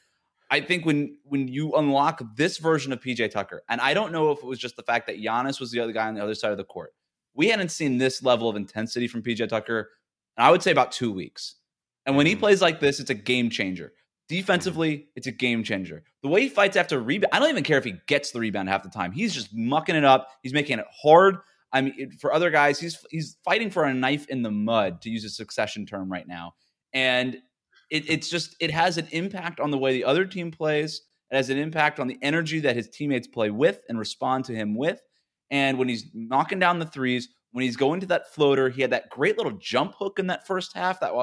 [0.51, 4.31] I think when when you unlock this version of PJ Tucker, and I don't know
[4.31, 6.35] if it was just the fact that Giannis was the other guy on the other
[6.35, 6.93] side of the court,
[7.35, 9.89] we hadn't seen this level of intensity from PJ Tucker,
[10.37, 11.55] and I would say about two weeks.
[12.05, 12.39] And when he mm.
[12.39, 13.93] plays like this, it's a game changer.
[14.27, 16.03] Defensively, it's a game changer.
[16.23, 18.69] The way he fights after rebound, I don't even care if he gets the rebound
[18.69, 19.11] half the time.
[19.11, 20.29] He's just mucking it up.
[20.41, 21.37] He's making it hard.
[21.71, 25.09] I mean, for other guys, he's he's fighting for a knife in the mud, to
[25.09, 26.55] use a succession term right now.
[26.93, 27.35] And
[27.91, 31.01] it, it's just it has an impact on the way the other team plays.
[31.31, 34.55] It has an impact on the energy that his teammates play with and respond to
[34.55, 35.01] him with.
[35.51, 38.91] And when he's knocking down the threes, when he's going to that floater, he had
[38.91, 40.99] that great little jump hook in that first half.
[40.99, 41.13] That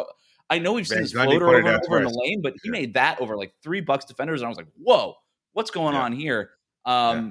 [0.48, 2.72] I know we've seen his floater over and over in the lane, but he yeah.
[2.72, 5.14] made that over like three Bucks defenders, and I was like, "Whoa,
[5.52, 6.02] what's going yeah.
[6.02, 6.50] on here?"
[6.84, 7.30] Um, yeah.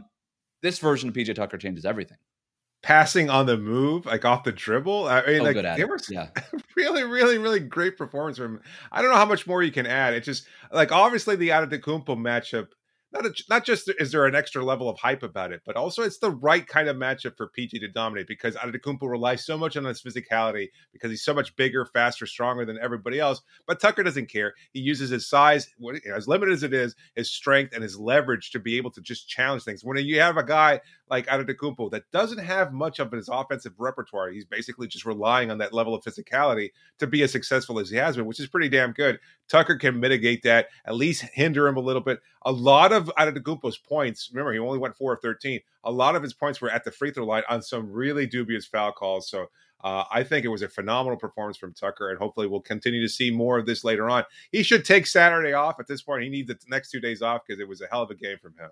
[0.62, 2.18] This version of PJ Tucker changes everything.
[2.84, 5.08] Passing on the move, like off the dribble.
[5.08, 6.30] I mean, oh, like it was yeah.
[6.76, 8.62] really, really, really great performance from him.
[8.92, 10.14] I don't know how much more you can add.
[10.14, 12.70] It's just like obviously the Antetokounmpo matchup
[13.14, 16.04] not a, not just is there an extra level of hype about it, but also
[16.04, 19.76] it's the right kind of matchup for PG to dominate because Antetokounmpo relies so much
[19.76, 23.42] on his physicality because he's so much bigger, faster, stronger than everybody else.
[23.68, 24.54] But Tucker doesn't care.
[24.72, 25.70] He uses his size,
[26.14, 29.28] as limited as it is, his strength and his leverage to be able to just
[29.28, 29.84] challenge things.
[29.84, 34.30] When you have a guy like Antetokounmpo that doesn't have much of his offensive repertoire,
[34.30, 37.98] he's basically just relying on that level of physicality to be as successful as he
[37.98, 39.20] has been, which is pretty damn good.
[39.50, 42.22] Tucker can mitigate that, at least hinder him a little bit.
[42.46, 45.60] A lot of Antetokounmpo's points, remember, he only went four of 13.
[45.84, 48.66] A lot of his points were at the free throw line on some really dubious
[48.66, 49.30] foul calls.
[49.30, 49.48] So
[49.84, 53.10] uh, I think it was a phenomenal performance from Tucker, and hopefully we'll continue to
[53.10, 54.24] see more of this later on.
[54.52, 56.24] He should take Saturday off at this point.
[56.24, 58.38] He needs the next two days off because it was a hell of a game
[58.42, 58.70] from him.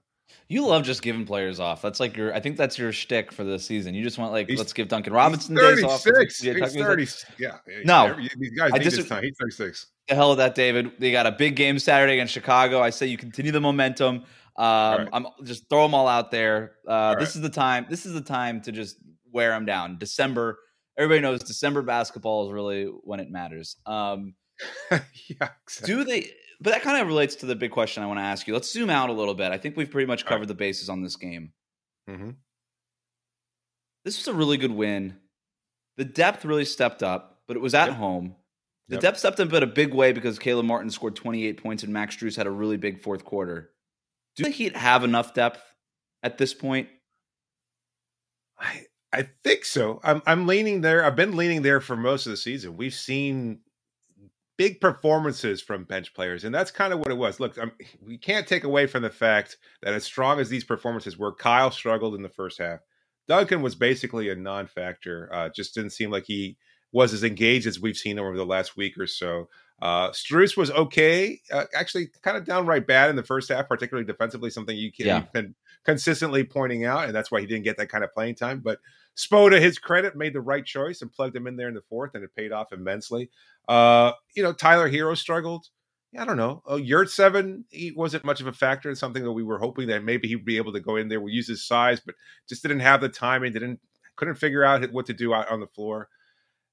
[0.47, 1.81] You love just giving players off.
[1.81, 2.33] That's like your.
[2.33, 3.93] I think that's your shtick for the season.
[3.93, 6.03] You just want like, he's, let's give Duncan Robinson days off.
[6.03, 6.41] He's
[6.73, 7.07] thirty.
[7.37, 7.57] Yeah.
[7.83, 9.23] No, these guys this time.
[9.23, 9.87] He's thirty six.
[10.07, 10.93] The hell of that, David.
[10.97, 12.81] They got a big game Saturday against Chicago.
[12.81, 14.23] I say you continue the momentum.
[14.57, 15.07] Um, right.
[15.13, 16.73] I'm just throw them all out there.
[16.87, 17.35] Uh, this right.
[17.35, 17.85] is the time.
[17.89, 18.97] This is the time to just
[19.31, 19.97] wear them down.
[19.97, 20.59] December.
[20.97, 23.77] Everybody knows December basketball is really when it matters.
[23.85, 24.33] Um,
[24.91, 25.49] yeah.
[25.63, 25.85] Exactly.
[25.85, 26.31] Do they?
[26.61, 28.53] But that kind of relates to the big question I want to ask you.
[28.53, 29.51] Let's zoom out a little bit.
[29.51, 30.47] I think we've pretty much covered right.
[30.49, 31.53] the bases on this game.
[32.09, 32.31] Mm-hmm.
[34.03, 35.17] This was a really good win.
[35.97, 37.97] The depth really stepped up, but it was at yep.
[37.97, 38.35] home.
[38.87, 39.01] The yep.
[39.01, 42.15] depth stepped up in a big way because Caleb Martin scored 28 points and Max
[42.15, 43.71] Strus had a really big fourth quarter.
[44.35, 45.61] Do the Heat have enough depth
[46.23, 46.89] at this point?
[48.57, 49.99] I I think so.
[50.03, 51.03] I'm I'm leaning there.
[51.03, 52.77] I've been leaning there for most of the season.
[52.77, 53.61] We've seen
[54.59, 57.39] big performances from bench players, and that's kind of what it was.
[57.39, 57.71] Look, I'm,
[58.05, 61.71] we can't take away from the fact that as strong as these performances were, Kyle
[61.71, 62.81] struggled in the first half.
[63.29, 65.29] Duncan was basically a non-factor.
[65.33, 66.57] Uh, just didn't seem like he
[66.91, 69.47] was as engaged as we've seen over the last week or so.
[69.81, 74.05] Uh, Strus was okay, uh, actually kind of downright bad in the first half, particularly
[74.05, 75.23] defensively, something you can, yeah.
[75.31, 78.59] been consistently pointing out, and that's why he didn't get that kind of playing time.
[78.59, 78.79] But
[79.15, 81.81] Spo, to his credit, made the right choice and plugged him in there in the
[81.81, 83.29] fourth, and it paid off immensely.
[83.69, 85.67] Uh, you know, Tyler Herro struggled.
[86.17, 86.63] I don't know.
[86.67, 90.03] Uh, seven, he wasn't much of a factor in something that we were hoping that
[90.03, 91.21] maybe he'd be able to go in there.
[91.21, 92.15] We use his size, but
[92.47, 93.79] just didn't have the time and didn't
[94.15, 96.09] couldn't figure out what to do out on the floor.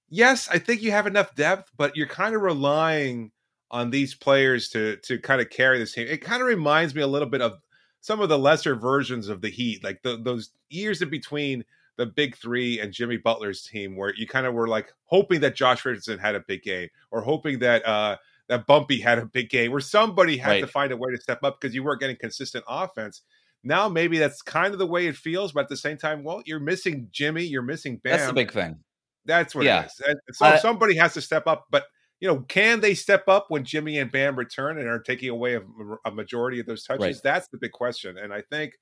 [0.08, 3.30] Yes, I think you have enough depth, but you're kind of relying
[3.70, 6.06] on these players to to kind of carry this team.
[6.08, 7.58] It kind of reminds me a little bit of
[8.00, 11.64] some of the lesser versions of the Heat, like the, those years in between
[11.96, 15.56] the big three and Jimmy Butler's team, where you kind of were like hoping that
[15.56, 18.16] Josh Richardson had a big game, or hoping that uh,
[18.48, 20.60] that Bumpy had a big game, where somebody had right.
[20.60, 23.22] to find a way to step up because you weren't getting consistent offense.
[23.64, 26.42] Now maybe that's kind of the way it feels, but at the same time, well,
[26.46, 28.12] you're missing Jimmy, you're missing Bam.
[28.12, 28.76] That's the big thing.
[29.24, 29.82] That's what yeah.
[29.82, 30.02] it is.
[30.06, 31.84] And so uh, somebody has to step up, but
[32.20, 35.54] you know, can they step up when Jimmy and Bam return and are taking away
[35.54, 35.62] a,
[36.04, 37.02] a majority of those touches?
[37.02, 37.16] Right.
[37.22, 38.16] That's the big question.
[38.16, 38.74] And I think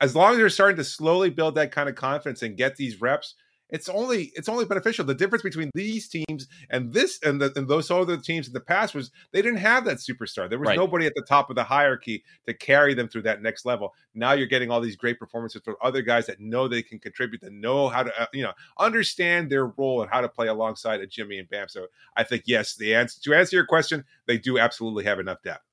[0.00, 3.00] as long as they're starting to slowly build that kind of confidence and get these
[3.00, 3.34] reps,
[3.68, 5.04] it's only it's only beneficial.
[5.04, 8.60] The difference between these teams and this and, the, and those other teams in the
[8.60, 10.48] past was they didn't have that superstar.
[10.48, 10.78] There was right.
[10.78, 13.92] nobody at the top of the hierarchy to carry them through that next level.
[14.14, 17.40] Now you're getting all these great performances from other guys that know they can contribute,
[17.40, 21.00] that know how to uh, you know understand their role and how to play alongside
[21.00, 21.68] a Jimmy and Bam.
[21.68, 25.42] So I think yes, the answer to answer your question, they do absolutely have enough
[25.42, 25.64] depth.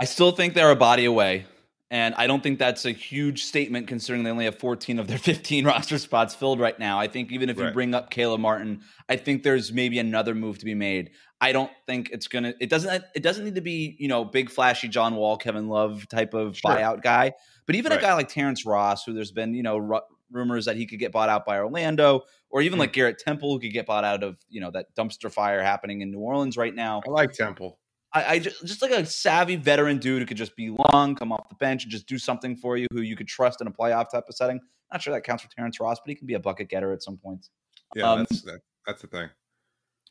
[0.00, 1.44] I still think they're a body away.
[1.92, 5.18] And I don't think that's a huge statement considering they only have 14 of their
[5.18, 6.98] 15 roster spots filled right now.
[6.98, 7.66] I think even if right.
[7.66, 11.10] you bring up Caleb Martin, I think there's maybe another move to be made.
[11.38, 12.54] I don't think it's gonna.
[12.60, 13.04] It doesn't.
[13.14, 16.56] It doesn't need to be you know big flashy John Wall, Kevin Love type of
[16.56, 16.70] sure.
[16.70, 17.32] buyout guy.
[17.66, 17.98] But even right.
[17.98, 20.98] a guy like Terrence Ross, who there's been you know r- rumors that he could
[20.98, 22.82] get bought out by Orlando, or even mm.
[22.82, 26.00] like Garrett Temple, who could get bought out of you know that dumpster fire happening
[26.00, 27.02] in New Orleans right now.
[27.06, 27.78] I like Temple.
[28.14, 31.32] I, I just, just, like a savvy veteran dude who could just be long, come
[31.32, 33.70] off the bench, and just do something for you, who you could trust in a
[33.70, 34.60] playoff type of setting.
[34.92, 37.02] Not sure that counts for Terrence Ross, but he can be a bucket getter at
[37.02, 37.50] some points.
[37.94, 39.28] Yeah, um, that's that, that's the thing.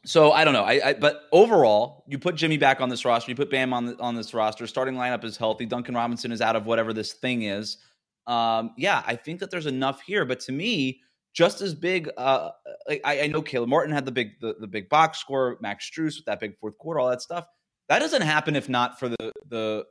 [0.03, 0.63] So I don't know.
[0.63, 3.29] I, I, but overall, you put Jimmy back on this roster.
[3.29, 4.65] You put Bam on the, on this roster.
[4.65, 5.67] Starting lineup is healthy.
[5.67, 7.77] Duncan Robinson is out of whatever this thing is.
[8.25, 10.25] Um, yeah, I think that there's enough here.
[10.25, 11.01] But to me,
[11.33, 12.09] just as big.
[12.17, 12.49] Uh,
[12.87, 15.57] like I, I know Caleb Martin had the big the, the big box score.
[15.61, 17.45] Max Strus with that big fourth quarter, all that stuff.
[17.89, 19.85] That doesn't happen if not for the the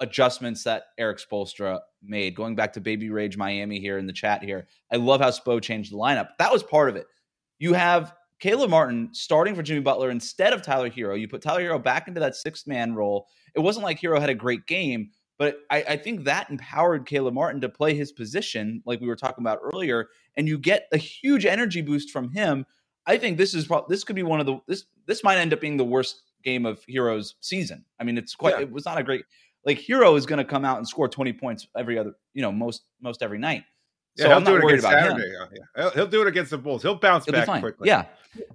[0.00, 2.34] adjustments that Erik Spoelstra made.
[2.34, 5.60] Going back to Baby Rage Miami here in the chat here, I love how Spo
[5.60, 6.30] changed the lineup.
[6.38, 7.06] That was part of it.
[7.58, 11.20] You have Caleb Martin starting for Jimmy Butler instead of Tyler Herro.
[11.20, 13.26] You put Tyler Herro back into that sixth man role.
[13.54, 17.34] It wasn't like Herro had a great game, but I, I, think that empowered Caleb
[17.34, 20.96] Martin to play his position, like we were talking about earlier, and you get a
[20.96, 22.64] huge energy boost from him.
[23.06, 25.60] I think this is this could be one of the this this might end up
[25.60, 27.84] being the worst game of Herro's season.
[27.98, 28.54] I mean, it's quite.
[28.56, 28.62] Yeah.
[28.62, 29.24] It was not a great.
[29.64, 32.52] Like Herro is going to come out and score twenty points every other, you know,
[32.52, 33.64] most most every night.
[34.16, 35.28] So yeah, I'm not worried about Saturday.
[35.28, 35.48] him.
[35.52, 35.82] Yeah.
[35.82, 36.82] He'll, he'll, do it against the Bulls.
[36.82, 37.88] He'll bounce he'll back quickly.
[37.88, 38.06] Yeah.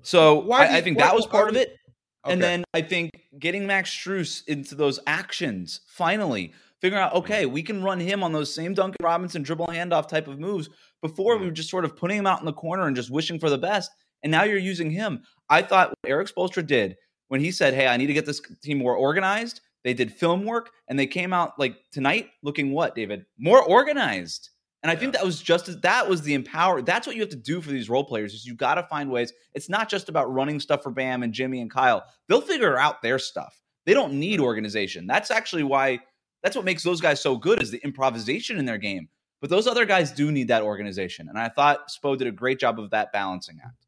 [0.02, 1.78] So I, I, think that was part of it.
[2.26, 2.34] Okay.
[2.34, 7.54] And then I think getting Max Strus into those actions finally figuring out okay mm-hmm.
[7.54, 10.70] we can run him on those same Duncan Robinson dribble handoff type of moves.
[11.02, 11.46] Before we mm-hmm.
[11.46, 13.58] were just sort of putting him out in the corner and just wishing for the
[13.58, 13.92] best,
[14.24, 15.24] and now you're using him.
[15.50, 16.96] I thought what Erik Spoelstra did
[17.28, 20.46] when he said, "Hey, I need to get this team more organized." They did film
[20.46, 23.26] work and they came out like tonight looking what, David?
[23.38, 24.50] More organized.
[24.82, 25.00] And I yeah.
[25.00, 26.82] think that was just as that was the empower.
[26.82, 29.12] That's what you have to do for these role players is you got to find
[29.12, 29.32] ways.
[29.54, 32.04] It's not just about running stuff for Bam and Jimmy and Kyle.
[32.28, 33.62] They'll figure out their stuff.
[33.86, 35.06] They don't need organization.
[35.06, 36.00] That's actually why
[36.42, 39.08] that's what makes those guys so good is the improvisation in their game.
[39.40, 41.30] But those other guys do need that organization.
[41.30, 43.85] And I thought Spo did a great job of that balancing act.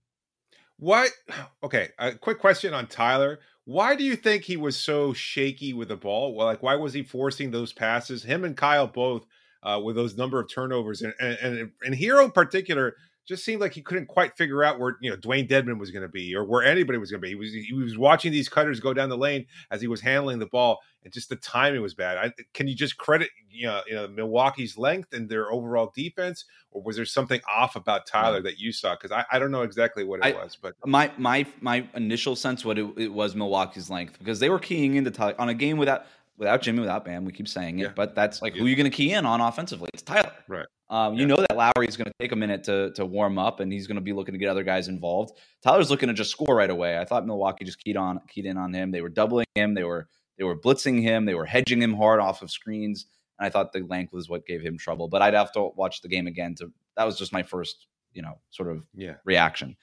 [0.77, 1.11] What?
[1.63, 3.39] Okay, a quick question on Tyler.
[3.65, 6.33] Why do you think he was so shaky with the ball?
[6.33, 8.23] Well, like, why was he forcing those passes?
[8.23, 9.25] Him and Kyle both
[9.63, 12.95] uh, with those number of turnovers, and and and, and Herro in particular
[13.27, 16.03] just seemed like he couldn't quite figure out where you know Dewayne Dedmon was going
[16.03, 17.29] to be or where anybody was going to be.
[17.29, 20.39] He was he was watching these cutters go down the lane as he was handling
[20.39, 22.17] the ball, and just the timing was bad.
[22.17, 26.45] I, can you just credit you know, you know Milwaukee's length and their overall defense,
[26.71, 28.45] or was there something off about Tyler mm.
[28.45, 28.95] that you saw?
[28.95, 32.35] Because I, I don't know exactly what it I, was, but my my my initial
[32.35, 35.53] sense what it, it was Milwaukee's length because they were keying into Tyler on a
[35.53, 36.05] game without
[36.37, 37.25] without Jimmy, without Bam.
[37.25, 37.89] We keep saying it, Yeah.
[37.95, 38.59] but that's like Yeah.
[38.59, 39.89] who are you going to key in on offensively?
[39.93, 40.31] It's Tyler.
[40.47, 40.65] Right.
[40.89, 41.27] Um, you Yeah.
[41.27, 43.87] know that Lowry is going to take a minute to to warm up, and he's
[43.87, 45.37] going to be looking to get other guys involved.
[45.63, 46.97] Tyler's looking to just score right away.
[46.97, 48.91] I thought Milwaukee just keyed on keyed in on him.
[48.91, 49.73] They were doubling him.
[49.73, 51.25] They were they were blitzing him.
[51.25, 53.07] They were hedging him hard off of screens.
[53.39, 55.07] And I thought the length was what gave him trouble.
[55.07, 56.55] But I'd have to watch the game again.
[56.55, 59.15] To that was just my first, you know, sort of Yeah.
[59.25, 59.75] reaction.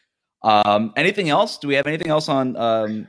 [0.43, 1.59] Um, anything else?
[1.59, 2.57] Do we have anything else on?
[2.57, 3.09] Um,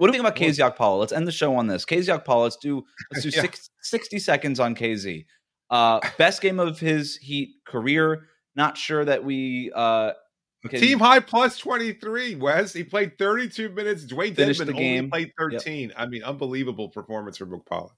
[0.00, 0.98] what do we think about Well- KZ Okpala?
[1.00, 1.84] Let's end the show on this.
[1.84, 2.44] KZ Okpala.
[2.44, 2.82] Let's do
[3.12, 3.42] let's do Yeah.
[3.42, 5.24] six, 60 seconds on KZ.
[5.68, 8.26] Uh, best game of his Heat career.
[8.56, 10.12] Not sure that we uh,
[10.68, 12.72] can- Team high plus 23, Wes.
[12.72, 14.04] He played 32 minutes.
[14.04, 15.10] Dewayne Finished Dedmon the only game.
[15.10, 15.92] played 13.
[15.96, 17.90] I mean, unbelievable performance from Okpala.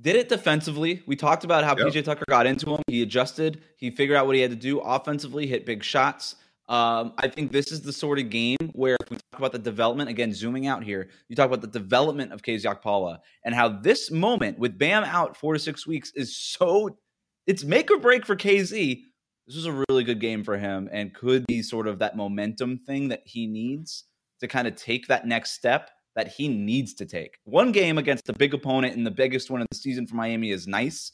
[0.00, 1.02] did it defensively.
[1.06, 1.86] We talked about how Yep.
[1.88, 2.82] PJ Tucker got into him.
[2.86, 3.62] He adjusted.
[3.76, 6.36] He figured out what he had to do offensively, hit big shots.
[6.68, 9.58] Um, I think this is the sort of game where if we talk about the
[9.58, 13.68] development, again, zooming out here, you talk about the development of KZ Okpala and how
[13.68, 16.98] this moment with Bam out four to six weeks is so,
[17.46, 19.00] it's make or break for KZ.
[19.46, 22.78] This was a really good game for him and could be sort of that momentum
[22.78, 24.04] thing that he needs
[24.40, 27.38] to kind of take that next step that he needs to take.
[27.44, 30.50] One game against a big opponent and the biggest one of the season for Miami
[30.50, 31.12] is nice.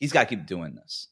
[0.00, 1.08] He's got to keep doing this.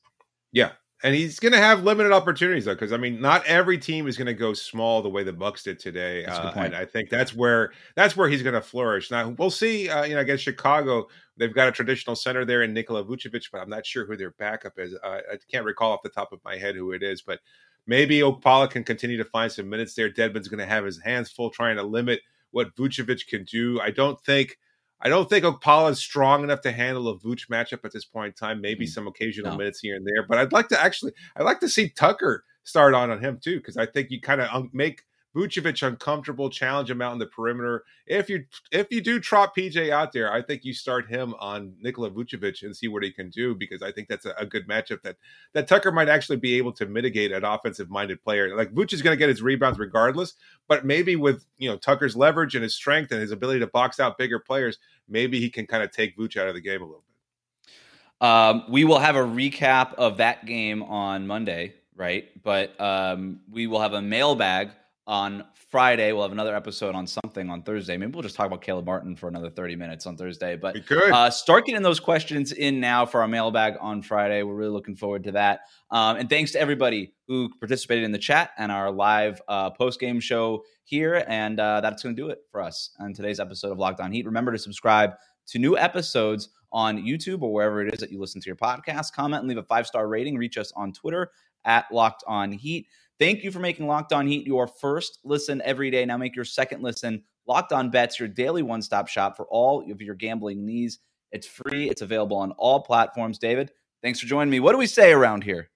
[1.02, 4.16] And he's going to have limited opportunities though, because I mean, not every team is
[4.18, 6.24] going to go small the way the Bucks did today.
[6.26, 6.66] That's a good Uh, point.
[6.66, 9.10] and I think that's where that's where he's going to flourish.
[9.10, 9.88] Now we'll see.
[9.88, 11.08] Uh, you know, against Chicago,
[11.38, 14.32] they've got a traditional center there in Nikola Vucevic, but I'm not sure who their
[14.32, 14.94] backup is.
[15.02, 17.40] Uh, I can't recall off the top of my head who it is, but
[17.86, 20.10] maybe Okpala can continue to find some minutes there.
[20.10, 23.80] Dedmon's going to have his hands full trying to limit what Vucevic can do.
[23.80, 24.58] I don't think.
[25.02, 28.34] I don't think Okpala is strong enough to handle a Vooch matchup at this point
[28.40, 28.60] in time.
[28.60, 28.90] Maybe Mm.
[28.90, 29.58] some occasional No.
[29.58, 32.92] minutes here and there, but I'd like to actually, I'd like to see Tucker start
[32.94, 35.02] on on him too, because I think you kind of un- make
[35.34, 37.84] Vucevic uncomfortable, challenge him out in the perimeter.
[38.06, 41.74] If you if you do trot PJ out there, I think you start him on
[41.80, 44.66] Nikola Vucevic and see what he can do, because I think that's a, a good
[44.66, 45.16] matchup that
[45.52, 48.56] that Tucker might actually be able to mitigate an offensive minded player.
[48.56, 50.34] Like Vooch is going to get his rebounds regardless,
[50.66, 54.00] but maybe with you know Tucker's leverage and his strength and his ability to box
[54.00, 56.84] out bigger players, maybe he can kind of take Vooch out of the game a
[56.84, 58.26] little bit.
[58.26, 62.28] Um, we will have a recap of that game on Monday, right?
[62.42, 64.70] But um, we will have a mailbag
[65.10, 65.42] on
[65.72, 66.12] Friday.
[66.12, 67.96] We'll have another episode on something on Thursday.
[67.96, 70.54] Maybe we'll just talk about Caleb Martin for another 30 minutes on Thursday.
[70.54, 71.10] But We could.
[71.10, 74.44] Uh, start getting those questions in now for our mailbag on Friday.
[74.44, 75.62] We're really looking forward to that.
[75.90, 79.98] Um, and thanks to everybody who participated in the chat and our live uh, post
[79.98, 81.24] game show here.
[81.26, 84.12] And uh, that's going to do it for us on today's episode of Locked On
[84.12, 84.26] Heat.
[84.26, 85.14] Remember to subscribe
[85.48, 89.12] to new episodes on YouTube or wherever it is that you listen to your podcast.
[89.12, 90.38] Comment and leave a five star rating.
[90.38, 91.32] Reach us on Twitter
[91.64, 92.86] at Locked On Heat.
[93.20, 96.06] Thank you for making Locked On Heat your first listen every day.
[96.06, 99.88] Now make your second listen Locked On Bets, your daily one stop shop for all
[99.92, 101.00] of your gambling needs.
[101.30, 103.38] It's free, it's available on all platforms.
[103.38, 104.58] David, thanks for joining me.
[104.58, 105.68] What do we say around here?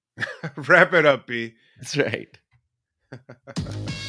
[0.56, 1.54] Wrap it up, B.
[1.76, 2.36] That's right.